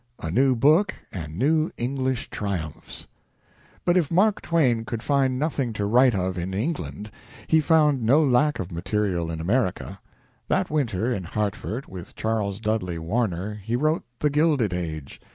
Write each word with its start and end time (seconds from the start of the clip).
A 0.19 0.31
NEW 0.31 0.55
BOOK 0.55 0.95
AND 1.11 1.37
NEW 1.37 1.69
ENGLISH 1.77 2.31
TRIUMPHS 2.31 3.05
But 3.85 3.97
if 3.97 4.09
Mark 4.09 4.41
Twain 4.41 4.83
could 4.83 5.03
find 5.03 5.37
nothing 5.37 5.73
to 5.73 5.85
write 5.85 6.15
of 6.15 6.39
in 6.39 6.55
England, 6.55 7.11
he 7.45 7.61
found 7.61 8.01
no 8.01 8.23
lack 8.25 8.57
of 8.57 8.71
material 8.71 9.29
in 9.29 9.39
America. 9.39 9.99
That 10.47 10.71
winter 10.71 11.11
in 11.13 11.23
Hartford, 11.25 11.85
with 11.85 12.15
Charles 12.15 12.59
Dudley 12.59 12.97
Warner, 12.97 13.53
he 13.63 13.75
wrote 13.75 14.01
"The 14.17 14.31
Gilded 14.31 14.73
Age." 14.73 15.21